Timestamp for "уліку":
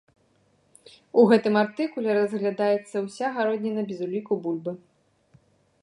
4.09-4.33